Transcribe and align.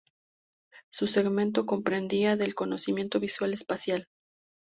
Su 0.91 1.05
segmento 1.05 1.67
comprendía 1.67 2.35
del 2.35 2.55
conocimiento 2.55 3.19
visual-espacial. 3.19 4.07